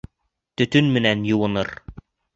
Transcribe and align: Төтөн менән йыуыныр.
Төтөн 0.61 0.89
менән 0.95 1.23
йыуыныр. 1.33 1.73